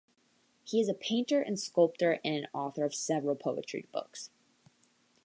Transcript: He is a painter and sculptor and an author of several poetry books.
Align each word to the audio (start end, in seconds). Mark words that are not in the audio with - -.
He 0.63 0.79
is 0.81 0.89
a 0.89 0.95
painter 0.95 1.41
and 1.41 1.59
sculptor 1.59 2.19
and 2.25 2.35
an 2.35 2.47
author 2.53 2.83
of 2.83 2.95
several 2.95 3.35
poetry 3.35 3.85
books. 3.91 4.31